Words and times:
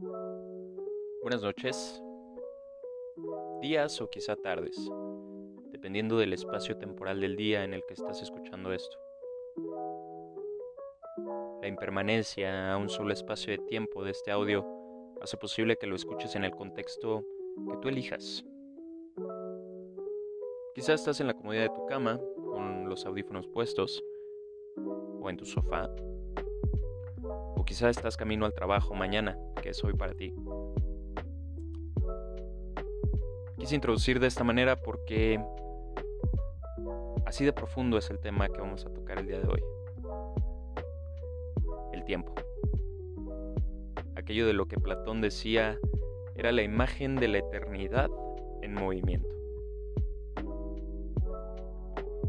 Buenas 0.00 1.42
noches, 1.42 2.00
días 3.60 4.00
o 4.00 4.08
quizá 4.08 4.36
tardes, 4.36 4.76
dependiendo 5.72 6.18
del 6.18 6.32
espacio 6.32 6.78
temporal 6.78 7.20
del 7.20 7.34
día 7.34 7.64
en 7.64 7.74
el 7.74 7.82
que 7.84 7.94
estás 7.94 8.22
escuchando 8.22 8.72
esto. 8.72 8.96
La 11.60 11.66
impermanencia 11.66 12.72
a 12.72 12.76
un 12.76 12.88
solo 12.88 13.12
espacio 13.12 13.50
de 13.50 13.58
tiempo 13.58 14.04
de 14.04 14.12
este 14.12 14.30
audio 14.30 14.64
hace 15.20 15.36
posible 15.36 15.76
que 15.76 15.88
lo 15.88 15.96
escuches 15.96 16.36
en 16.36 16.44
el 16.44 16.52
contexto 16.52 17.24
que 17.68 17.76
tú 17.78 17.88
elijas. 17.88 18.44
Quizás 20.76 21.00
estás 21.00 21.20
en 21.20 21.26
la 21.26 21.34
comodidad 21.34 21.62
de 21.62 21.74
tu 21.74 21.86
cama, 21.86 22.20
con 22.36 22.88
los 22.88 23.04
audífonos 23.04 23.48
puestos, 23.48 24.04
o 24.76 25.28
en 25.28 25.36
tu 25.36 25.44
sofá, 25.44 25.90
o 27.68 27.74
quizás 27.74 27.96
estás 27.96 28.16
camino 28.16 28.46
al 28.46 28.54
trabajo 28.54 28.94
mañana, 28.94 29.36
que 29.60 29.68
es 29.70 29.84
hoy 29.84 29.92
para 29.92 30.14
ti. 30.14 30.34
Quise 33.58 33.74
introducir 33.74 34.20
de 34.20 34.26
esta 34.26 34.42
manera 34.42 34.76
porque 34.76 35.38
así 37.26 37.44
de 37.44 37.52
profundo 37.52 37.98
es 37.98 38.08
el 38.08 38.20
tema 38.20 38.48
que 38.48 38.60
vamos 38.60 38.86
a 38.86 38.92
tocar 38.92 39.18
el 39.18 39.26
día 39.26 39.38
de 39.38 39.48
hoy. 39.48 39.62
El 41.92 42.04
tiempo. 42.04 42.34
Aquello 44.16 44.46
de 44.46 44.54
lo 44.54 44.66
que 44.66 44.78
Platón 44.78 45.20
decía 45.20 45.78
era 46.36 46.52
la 46.52 46.62
imagen 46.62 47.16
de 47.16 47.28
la 47.28 47.38
eternidad 47.38 48.08
en 48.62 48.72
movimiento. 48.72 49.28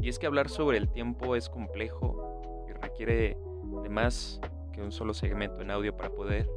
Y 0.00 0.08
es 0.08 0.18
que 0.18 0.26
hablar 0.26 0.48
sobre 0.48 0.78
el 0.78 0.88
tiempo 0.90 1.34
es 1.34 1.48
complejo 1.48 2.66
y 2.68 2.72
requiere 2.72 3.36
de 3.82 3.88
más 3.88 4.40
que 4.74 4.82
un 4.82 4.92
solo 4.92 5.14
segmento 5.14 5.62
en 5.62 5.70
audio 5.70 5.96
para 5.96 6.10
poder 6.10 6.50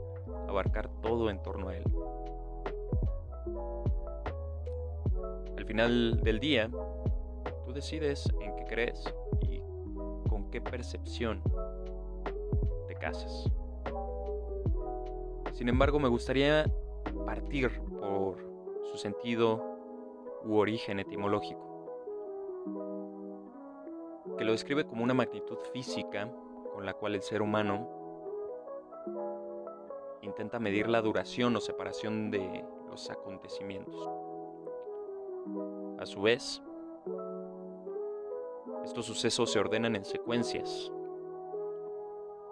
abarcar 0.48 0.90
todo 1.02 1.30
en 1.30 1.42
torno 1.42 1.70
a 1.70 1.78
él. 1.78 1.84
Al 5.58 5.66
final 5.66 6.22
del 6.24 6.40
día, 6.40 6.70
tú 7.66 7.74
decides 7.74 8.28
en 8.42 8.56
qué 8.56 8.66
crees 8.66 9.14
y 9.42 9.62
con 10.30 10.50
qué 10.50 10.62
percepción 10.62 11.42
te 12.88 12.96
casas. 12.96 13.52
Sin 15.54 15.70
embargo, 15.70 16.00
me 16.00 16.08
gustaría 16.08 16.66
partir 17.26 17.82
por 18.00 18.38
su 18.92 18.98
sentido 18.98 19.64
u 20.44 20.56
origen 20.56 21.00
etimológico, 21.00 21.62
que 24.38 24.46
lo 24.46 24.52
describe 24.54 24.86
como 24.86 25.04
una 25.04 25.14
magnitud 25.14 25.58
física 25.74 26.32
con 26.74 26.86
la 26.86 26.94
cual 26.94 27.16
el 27.16 27.22
ser 27.22 27.42
humano 27.42 27.97
intenta 30.22 30.60
medir 30.60 30.88
la 30.90 31.02
duración 31.02 31.56
o 31.56 31.62
separación 31.62 32.32
de 32.32 32.66
los 32.90 33.10
acontecimientos. 33.10 34.10
A 36.00 36.06
su 36.06 36.22
vez, 36.22 36.62
estos 38.84 39.06
sucesos 39.06 39.52
se 39.52 39.60
ordenan 39.60 39.96
en 39.96 40.06
secuencias 40.06 40.92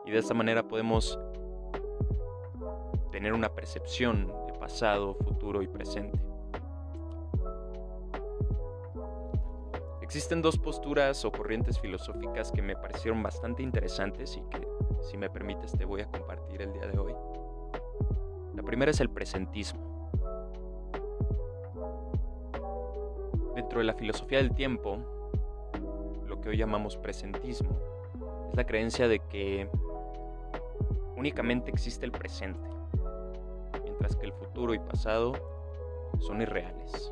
y 0.05 0.11
de 0.11 0.17
esta 0.17 0.33
manera 0.33 0.67
podemos 0.67 1.19
tener 3.11 3.33
una 3.33 3.53
percepción 3.53 4.27
de 4.47 4.53
pasado, 4.59 5.15
futuro 5.15 5.61
y 5.61 5.67
presente. 5.67 6.19
Existen 10.01 10.41
dos 10.41 10.57
posturas 10.57 11.25
o 11.25 11.31
corrientes 11.31 11.79
filosóficas 11.79 12.51
que 12.51 12.61
me 12.61 12.75
parecieron 12.75 13.23
bastante 13.23 13.63
interesantes 13.63 14.37
y 14.37 14.41
que, 14.49 14.67
si 15.01 15.17
me 15.17 15.29
permites, 15.29 15.71
te 15.71 15.83
voy 15.83 16.01
a 16.01 16.11
compartir 16.11 16.61
el 16.61 16.71
día 16.73 16.87
de 16.87 16.97
hoy. 16.97 17.13
La 18.55 18.63
primera 18.63 18.91
es 18.91 19.01
el 19.01 19.09
presentismo. 19.09 20.09
Dentro 23.53 23.79
de 23.79 23.85
la 23.85 23.93
filosofía 23.93 24.37
del 24.37 24.53
tiempo, 24.53 24.97
lo 26.25 26.39
que 26.39 26.49
hoy 26.49 26.57
llamamos 26.57 26.95
presentismo, 26.95 27.77
es 28.49 28.55
la 28.55 28.65
creencia 28.65 29.07
de 29.07 29.19
que 29.19 29.69
únicamente 31.17 31.69
existe 31.69 32.05
el 32.05 32.11
presente, 32.11 32.69
mientras 33.83 34.15
que 34.15 34.25
el 34.25 34.33
futuro 34.33 34.73
y 34.73 34.79
pasado 34.79 35.33
son 36.19 36.41
irreales. 36.41 37.11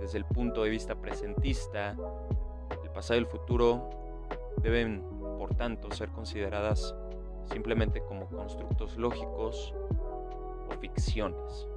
Desde 0.00 0.18
el 0.18 0.24
punto 0.24 0.64
de 0.64 0.70
vista 0.70 0.94
presentista, 0.94 1.94
el 2.82 2.90
pasado 2.90 3.20
y 3.20 3.22
el 3.22 3.28
futuro 3.28 3.90
deben, 4.62 5.04
por 5.38 5.54
tanto, 5.54 5.90
ser 5.90 6.08
consideradas 6.10 6.94
simplemente 7.46 8.02
como 8.02 8.28
constructos 8.28 8.96
lógicos 8.96 9.74
o 10.68 10.78
ficciones. 10.80 11.68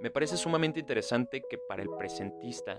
Me 0.00 0.10
parece 0.10 0.36
sumamente 0.36 0.78
interesante 0.78 1.42
que 1.48 1.58
para 1.58 1.82
el 1.82 1.90
presentista, 1.90 2.76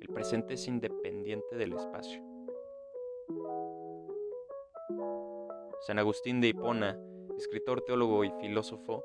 el 0.00 0.08
presente 0.14 0.54
es 0.54 0.68
independiente 0.68 1.56
del 1.56 1.72
espacio. 1.72 2.22
San 5.80 5.98
Agustín 5.98 6.40
de 6.40 6.48
Hipona, 6.48 6.98
escritor, 7.36 7.82
teólogo 7.82 8.22
y 8.24 8.30
filósofo, 8.40 9.04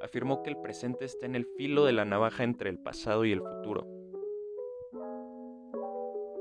afirmó 0.00 0.42
que 0.42 0.50
el 0.50 0.56
presente 0.56 1.04
está 1.04 1.26
en 1.26 1.36
el 1.36 1.46
filo 1.56 1.84
de 1.84 1.92
la 1.92 2.04
navaja 2.04 2.42
entre 2.42 2.70
el 2.70 2.78
pasado 2.78 3.24
y 3.24 3.32
el 3.32 3.40
futuro. 3.40 3.86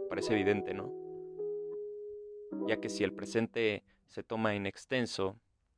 Parece 0.09 0.33
evidente, 0.33 0.73
¿no? 0.73 1.02
Ya 2.67 2.77
que 2.79 2.89
si 2.89 3.03
el 3.03 3.13
presente 3.13 3.83
se 4.07 4.23
toma 4.23 4.55
en 4.55 4.65
extenso, 4.65 5.37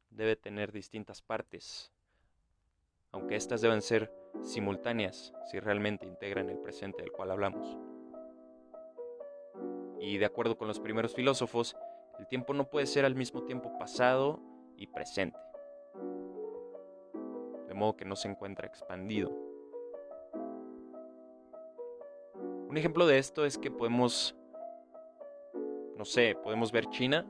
debe 0.09 0.35
tener 0.35 0.72
distintas 0.72 1.22
partes, 1.22 1.91
aunque 3.12 3.35
éstas 3.35 3.62
deben 3.62 3.81
ser 3.81 4.12
simultáneas 4.44 5.34
si 5.50 5.59
realmente 5.59 6.06
integran 6.06 6.50
el 6.50 6.59
presente 6.59 7.01
del 7.01 7.12
cual 7.12 7.31
hablamos. 7.31 7.78
Y 10.00 10.18
de 10.18 10.25
acuerdo 10.25 10.57
con 10.57 10.68
los 10.68 10.79
primeros 10.79 11.16
filósofos, 11.16 11.75
el 12.19 12.28
tiempo 12.28 12.53
no 12.53 12.69
puede 12.69 12.85
ser 12.85 13.06
al 13.06 13.16
mismo 13.16 13.44
tiempo 13.44 13.78
pasado 13.78 14.40
y 14.78 14.88
presente, 14.88 15.40
de 17.68 17.74
modo 17.74 17.97
que 17.97 18.06
no 18.06 18.16
se 18.16 18.29
encuentra 18.29 18.68
expandido. 18.68 19.31
Un 22.68 22.78
ejemplo 22.78 23.07
de 23.07 23.18
esto 23.18 23.45
es 23.45 23.57
que 23.57 23.72
podemos, 23.72 24.35
no 25.97 26.06
sé, 26.06 26.35
podemos 26.44 26.72
ver 26.72 26.89
China. 26.89 27.25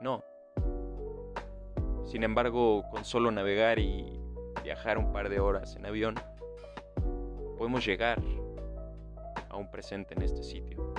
No. 0.00 0.22
Sin 2.04 2.22
embargo, 2.22 2.84
con 2.90 3.04
solo 3.04 3.30
navegar 3.30 3.78
y 3.78 4.18
viajar 4.62 4.98
un 4.98 5.12
par 5.12 5.28
de 5.28 5.40
horas 5.40 5.76
en 5.76 5.86
avión, 5.86 6.14
podemos 7.56 7.84
llegar 7.84 8.20
a 9.48 9.56
un 9.56 9.70
presente 9.70 10.14
en 10.14 10.22
este 10.22 10.42
sitio, 10.42 10.94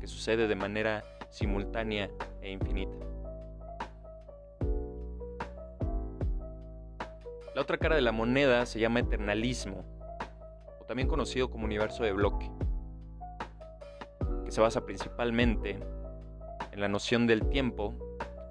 que 0.00 0.06
sucede 0.06 0.46
de 0.48 0.54
manera 0.54 1.04
simultánea 1.30 2.10
e 2.40 2.50
infinita. 2.50 2.96
La 7.54 7.60
otra 7.60 7.76
cara 7.76 7.96
de 7.96 8.02
la 8.02 8.12
moneda 8.12 8.64
se 8.66 8.80
llama 8.80 9.00
eternalismo, 9.00 9.84
o 10.80 10.84
también 10.84 11.08
conocido 11.08 11.50
como 11.50 11.64
universo 11.64 12.02
de 12.04 12.12
bloque, 12.12 12.50
que 12.58 12.61
se 14.52 14.60
basa 14.60 14.84
principalmente 14.84 15.78
en 16.72 16.80
la 16.82 16.86
noción 16.86 17.26
del 17.26 17.48
tiempo 17.48 17.94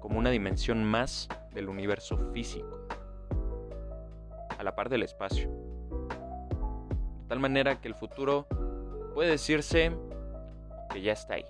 como 0.00 0.18
una 0.18 0.30
dimensión 0.30 0.82
más 0.82 1.28
del 1.54 1.68
universo 1.68 2.18
físico, 2.32 2.88
a 4.58 4.64
la 4.64 4.74
par 4.74 4.88
del 4.88 5.04
espacio. 5.04 5.48
De 5.48 7.28
tal 7.28 7.38
manera 7.38 7.80
que 7.80 7.86
el 7.86 7.94
futuro 7.94 8.48
puede 9.14 9.30
decirse 9.30 9.92
que 10.90 11.02
ya 11.02 11.12
está 11.12 11.34
ahí 11.34 11.46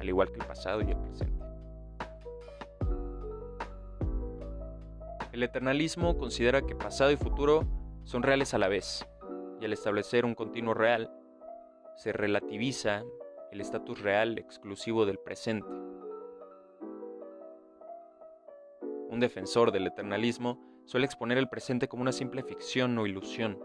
al 0.00 0.08
igual 0.08 0.32
que 0.32 0.40
el 0.40 0.46
pasado 0.46 0.80
y 0.80 0.90
el 0.90 0.96
presente. 0.96 1.44
El 5.32 5.42
eternalismo 5.42 6.16
considera 6.16 6.62
que 6.62 6.74
pasado 6.74 7.10
y 7.10 7.16
futuro 7.16 7.66
son 8.04 8.22
reales 8.22 8.54
a 8.54 8.58
la 8.58 8.68
vez, 8.68 9.06
y 9.60 9.66
al 9.66 9.74
establecer 9.74 10.24
un 10.24 10.34
continuo 10.34 10.72
real, 10.72 11.14
se 11.98 12.14
relativiza 12.14 13.04
el 13.52 13.60
estatus 13.60 14.00
real 14.00 14.38
exclusivo 14.38 15.04
del 15.04 15.18
presente. 15.18 15.68
Un 19.10 19.20
defensor 19.20 19.72
del 19.72 19.86
eternalismo 19.86 20.58
suele 20.86 21.04
exponer 21.04 21.36
el 21.36 21.50
presente 21.50 21.86
como 21.86 22.00
una 22.00 22.12
simple 22.12 22.42
ficción 22.42 22.96
o 22.98 23.06
ilusión, 23.06 23.62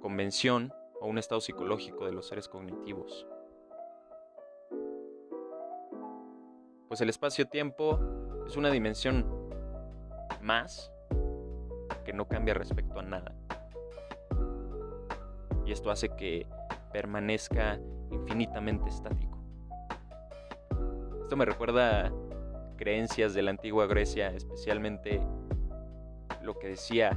convención 0.00 0.72
o 1.00 1.08
un 1.08 1.18
estado 1.18 1.40
psicológico 1.40 2.06
de 2.06 2.12
los 2.12 2.28
seres 2.28 2.48
cognitivos. 2.48 3.26
Pues 6.86 7.00
el 7.00 7.08
espacio-tiempo 7.08 7.98
es 8.46 8.56
una 8.56 8.70
dimensión 8.70 9.26
más 10.40 10.92
que 12.04 12.12
no 12.12 12.28
cambia 12.28 12.54
respecto 12.54 13.00
a 13.00 13.02
nada. 13.02 13.34
Y 15.64 15.72
esto 15.72 15.90
hace 15.90 16.08
que 16.16 16.46
permanezca 16.92 17.78
infinitamente 18.10 18.88
estático. 18.88 19.38
Esto 21.22 21.36
me 21.36 21.44
recuerda 21.44 22.12
creencias 22.76 23.32
de 23.34 23.42
la 23.42 23.50
antigua 23.50 23.86
Grecia, 23.86 24.28
especialmente 24.28 25.20
lo 26.42 26.58
que 26.58 26.68
decía 26.68 27.16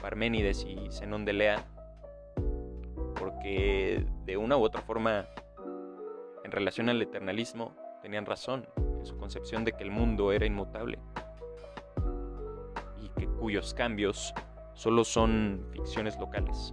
Parménides 0.00 0.64
y 0.64 0.90
Zenón 0.90 1.24
de 1.24 1.32
Lea, 1.34 1.66
porque 3.18 4.04
de 4.24 4.36
una 4.36 4.56
u 4.56 4.62
otra 4.62 4.80
forma, 4.82 5.26
en 6.44 6.50
relación 6.50 6.88
al 6.88 7.02
eternalismo, 7.02 7.74
tenían 8.02 8.26
razón 8.26 8.66
en 8.76 9.04
su 9.04 9.16
concepción 9.18 9.64
de 9.64 9.72
que 9.72 9.84
el 9.84 9.90
mundo 9.90 10.32
era 10.32 10.46
inmutable 10.46 10.98
y 13.02 13.08
que 13.10 13.26
cuyos 13.26 13.74
cambios 13.74 14.32
solo 14.74 15.04
son 15.04 15.66
ficciones 15.72 16.18
locales. 16.18 16.72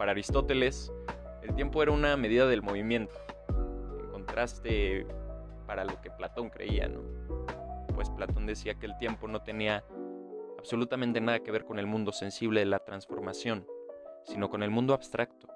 Para 0.00 0.12
Aristóteles, 0.12 0.90
el 1.42 1.54
tiempo 1.54 1.82
era 1.82 1.92
una 1.92 2.16
medida 2.16 2.46
del 2.46 2.62
movimiento, 2.62 3.14
en 4.00 4.10
contraste 4.10 5.06
para 5.66 5.84
lo 5.84 6.00
que 6.00 6.10
Platón 6.10 6.48
creía. 6.48 6.90
Pues 7.94 8.08
Platón 8.08 8.46
decía 8.46 8.76
que 8.76 8.86
el 8.86 8.96
tiempo 8.96 9.28
no 9.28 9.42
tenía 9.42 9.84
absolutamente 10.56 11.20
nada 11.20 11.40
que 11.40 11.52
ver 11.52 11.66
con 11.66 11.78
el 11.78 11.86
mundo 11.86 12.12
sensible 12.12 12.60
de 12.60 12.66
la 12.66 12.78
transformación, 12.78 13.66
sino 14.22 14.48
con 14.48 14.62
el 14.62 14.70
mundo 14.70 14.94
abstracto, 14.94 15.48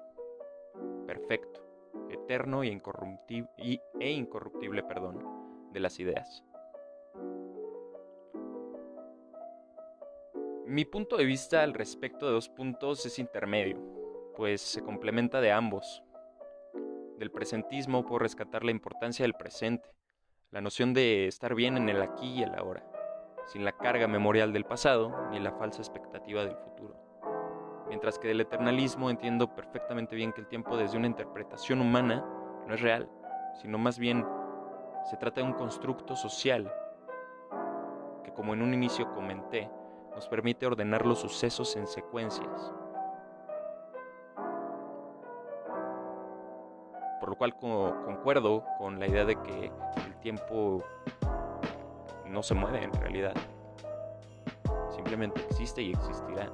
perfecto, 1.07 1.67
eterno 2.11 2.61
e 2.61 2.67
incorruptible, 2.67 3.49
e 3.99 4.11
incorruptible 4.11 4.83
perdón, 4.83 5.25
de 5.73 5.79
las 5.79 5.99
ideas. 5.99 6.43
Mi 10.67 10.85
punto 10.85 11.17
de 11.17 11.25
vista 11.25 11.63
al 11.63 11.73
respecto 11.73 12.27
de 12.27 12.33
dos 12.33 12.47
puntos 12.47 13.07
es 13.07 13.17
intermedio, 13.17 13.94
pues 14.35 14.61
se 14.61 14.81
complementa 14.81 15.41
de 15.41 15.51
ambos. 15.51 16.03
Del 17.17 17.31
presentismo 17.31 18.05
puedo 18.05 18.19
rescatar 18.19 18.63
la 18.63 18.71
importancia 18.71 19.23
del 19.23 19.33
presente, 19.33 19.89
la 20.51 20.61
noción 20.61 20.93
de 20.93 21.27
estar 21.27 21.55
bien 21.55 21.77
en 21.77 21.89
el 21.89 22.01
aquí 22.01 22.27
y 22.27 22.43
el 22.43 22.53
ahora, 22.55 22.85
sin 23.47 23.63
la 23.63 23.71
carga 23.71 24.07
memorial 24.07 24.53
del 24.53 24.65
pasado 24.65 25.27
ni 25.31 25.39
la 25.39 25.53
falsa 25.53 25.81
expectativa 25.81 26.43
del 26.43 26.57
futuro. 26.57 26.95
Mientras 27.87 28.19
que 28.19 28.27
del 28.27 28.41
eternalismo 28.41 29.09
entiendo 29.09 29.55
perfectamente 29.55 30.15
bien 30.15 30.33
que 30.33 30.41
el 30.41 30.47
tiempo 30.47 30.75
desde 30.75 30.97
una 30.97 31.07
interpretación 31.07 31.81
humana 31.81 32.25
no 32.67 32.73
es 32.73 32.81
real, 32.81 33.09
sino 33.61 33.77
más 33.77 33.99
bien 33.99 34.25
se 35.09 35.17
trata 35.17 35.41
de 35.41 35.47
un 35.47 35.53
constructo 35.53 36.15
social 36.15 36.71
que 38.23 38.33
como 38.33 38.53
en 38.53 38.61
un 38.61 38.73
inicio 38.73 39.13
comenté, 39.13 39.69
nos 40.15 40.27
permite 40.27 40.65
ordenar 40.65 41.05
los 41.05 41.19
sucesos 41.19 41.75
en 41.75 41.85
secuencias. 41.85 42.73
Por 47.25 47.31
lo 47.31 47.37
cual 47.39 47.55
concuerdo 47.55 48.63
con 48.77 48.99
la 48.99 49.07
idea 49.07 49.25
de 49.25 49.35
que 49.41 49.71
el 50.05 50.15
tiempo 50.19 50.83
no 52.27 52.43
se 52.43 52.53
mueve 52.53 52.83
en 52.83 52.93
realidad. 52.93 53.33
Simplemente 54.91 55.41
existe 55.41 55.81
y 55.81 55.89
existirá 55.89 56.51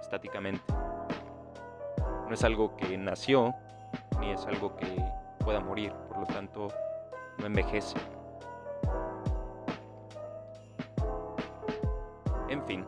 estáticamente. 0.00 0.74
No 2.26 2.34
es 2.34 2.42
algo 2.42 2.74
que 2.74 2.98
nació, 2.98 3.54
ni 4.18 4.32
es 4.32 4.44
algo 4.46 4.74
que 4.74 4.88
pueda 5.38 5.60
morir, 5.60 5.92
por 6.08 6.18
lo 6.18 6.26
tanto 6.26 6.66
no 7.38 7.46
envejece. 7.46 7.96
En 12.48 12.60
fin, 12.64 12.84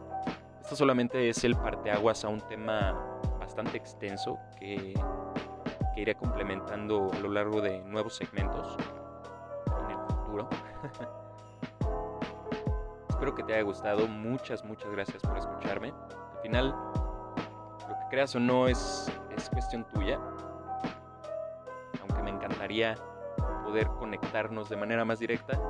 esto 0.60 0.74
solamente 0.74 1.28
es 1.28 1.44
el 1.44 1.54
parteaguas 1.54 2.24
a 2.24 2.28
un 2.28 2.40
tema 2.40 3.20
bastante 3.38 3.76
extenso 3.76 4.36
que, 4.58 4.94
que 5.98 6.02
iré 6.02 6.14
complementando 6.14 7.10
a 7.12 7.18
lo 7.18 7.28
largo 7.28 7.60
de 7.60 7.80
nuevos 7.80 8.14
segmentos 8.14 8.76
en 9.84 9.90
el 9.90 9.98
futuro. 10.06 10.48
Espero 13.08 13.34
que 13.34 13.42
te 13.42 13.54
haya 13.54 13.62
gustado. 13.62 14.06
Muchas, 14.06 14.64
muchas 14.64 14.92
gracias 14.92 15.20
por 15.22 15.36
escucharme. 15.36 15.92
Al 16.36 16.40
final, 16.40 16.68
lo 16.68 17.88
que 17.88 18.08
creas 18.10 18.32
o 18.36 18.38
no 18.38 18.68
es, 18.68 19.10
es 19.36 19.50
cuestión 19.50 19.84
tuya. 19.88 20.20
Aunque 22.00 22.22
me 22.22 22.30
encantaría 22.30 22.94
poder 23.64 23.88
conectarnos 23.98 24.68
de 24.68 24.76
manera 24.76 25.04
más 25.04 25.18
directa, 25.18 25.60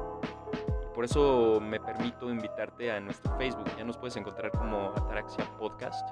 por 0.94 1.06
eso 1.06 1.58
me 1.58 1.80
permito 1.80 2.28
invitarte 2.28 2.92
a 2.92 3.00
nuestro 3.00 3.34
Facebook. 3.38 3.64
Ya 3.78 3.84
nos 3.84 3.96
puedes 3.96 4.18
encontrar 4.18 4.50
como 4.50 4.92
Ataraxia 4.94 5.46
Podcast. 5.56 6.06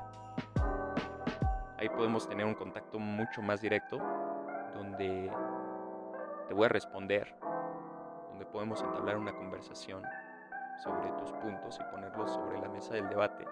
Ahí 1.79 1.91
podemos 1.91 2.27
tener 2.27 2.47
un 2.47 2.55
contacto 2.55 2.99
mucho 2.99 3.43
más 3.43 3.61
directo, 3.61 3.99
donde 4.75 5.31
te 6.49 6.55
voy 6.55 6.65
a 6.65 6.69
responder, 6.69 7.37
donde 8.31 8.47
podemos 8.47 8.83
entablar 8.83 9.19
una 9.19 9.35
conversación 9.35 10.03
sobre 10.83 11.11
tus 11.13 11.33
puntos 11.33 11.79
y 11.79 11.85
ponerlos 11.93 12.31
sobre 12.31 12.59
la 12.61 12.69
mesa 12.69 12.95
del 12.95 13.09
debate. 13.09 13.45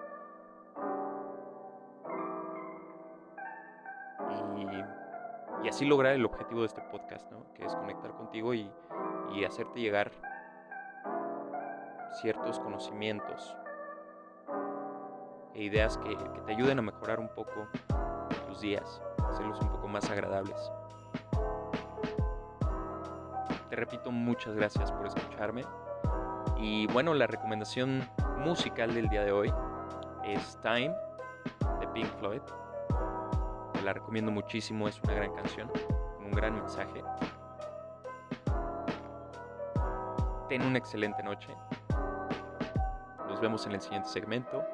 Y, 5.62 5.69
así 5.69 5.87
lograr 5.87 6.12
el 6.12 6.25
objetivo 6.25 6.61
de 6.61 6.67
este 6.67 6.82
podcast, 6.82 7.31
¿no? 7.32 7.53
que 7.55 7.65
es 7.65 7.75
conectar 7.75 8.12
contigo 8.12 8.53
y, 8.53 8.70
y 9.32 9.44
hacerte 9.44 9.81
llegar 9.81 10.11
ciertos 12.20 12.61
conocimientos 12.61 13.56
e 15.55 15.62
ideas 15.62 15.97
que, 15.99 16.17
te 16.47 16.53
ayuden 16.53 16.79
a 16.81 16.82
mejorar 16.82 17.20
un 17.20 17.29
poco 17.29 17.69
tus 18.46 18.60
días, 18.60 19.02
hacerlos 19.28 19.60
un 19.60 19.69
poco 19.69 19.88
más 19.88 20.08
agradables. 20.10 20.56
Te 23.70 23.76
repito, 23.76 24.10
muchas 24.10 24.54
gracias 24.54 24.92
por 24.92 25.06
escucharme. 25.06 25.62
Y 26.56 26.86
bueno, 26.88 27.14
la 27.14 27.26
recomendación 27.26 28.08
musical 28.38 28.94
del 28.94 29.08
día 29.08 29.25
de 29.25 29.32
hoy 29.32 29.52
es 30.25 30.58
Time 30.62 30.94
de 31.81 31.88
Pink 31.92 32.08
Floyd. 32.19 32.42
Te 33.72 33.82
la 33.82 33.92
recomiendo 33.92 34.31
muchísimo, 34.31 34.88
es 34.88 35.00
una 35.02 35.14
gran 35.14 35.34
canción, 35.34 35.70
un 36.20 36.31
gran 36.31 36.54
mensaje. 36.54 37.02
Ten 40.48 40.62
una 40.62 40.78
excelente 40.78 41.22
noche 41.22 41.54
nos 43.34 43.40
vemos 43.40 43.66
en 43.66 43.72
el 43.72 43.81
siguiente 43.81 44.08
segmento. 44.08 44.64